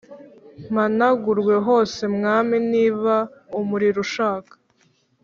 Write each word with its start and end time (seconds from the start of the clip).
Mpanagurwe 0.71 1.55
hose 1.67 2.01
mwami 2.15 2.55
niba 2.71 3.15
umuriro 3.59 3.97
ushaka 4.05 4.53